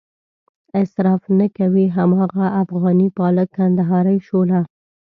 [0.81, 4.61] اصراف نه کوي هماغه افغاني پالک، کندهارۍ شوله.